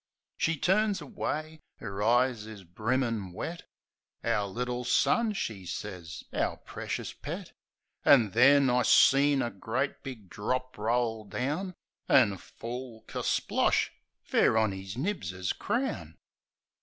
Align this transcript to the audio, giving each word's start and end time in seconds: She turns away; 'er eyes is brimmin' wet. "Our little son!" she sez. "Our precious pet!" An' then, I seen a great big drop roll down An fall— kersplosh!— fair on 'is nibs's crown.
She 0.35 0.57
turns 0.57 0.99
away; 0.99 1.59
'er 1.79 2.01
eyes 2.01 2.47
is 2.47 2.63
brimmin' 2.63 3.33
wet. 3.33 3.65
"Our 4.23 4.47
little 4.47 4.83
son!" 4.83 5.33
she 5.33 5.63
sez. 5.67 6.23
"Our 6.33 6.57
precious 6.57 7.13
pet!" 7.13 7.51
An' 8.03 8.31
then, 8.31 8.67
I 8.67 8.81
seen 8.81 9.43
a 9.43 9.51
great 9.51 10.01
big 10.01 10.27
drop 10.27 10.75
roll 10.75 11.23
down 11.23 11.75
An 12.09 12.37
fall— 12.37 13.03
kersplosh!— 13.07 13.89
fair 14.23 14.57
on 14.57 14.73
'is 14.73 14.97
nibs's 14.97 15.53
crown. 15.53 16.17